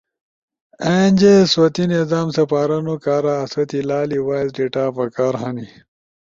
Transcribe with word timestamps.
اینجے 0.93 1.33
سوتی 1.53 1.83
نظام 1.93 2.27
سپارونو 2.37 2.95
کارا 3.03 3.33
آسو 3.43 3.61
تی 3.69 3.79
لالی 3.89 4.19
وائس 4.27 4.49
ڈیٹا 4.57 4.85
پکار 4.95 5.33
ہنی۔ 5.41 5.67